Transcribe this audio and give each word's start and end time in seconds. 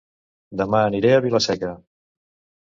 Dema 0.61 0.79
aniré 0.85 1.11
a 1.17 1.19
Vila-seca 1.27 1.71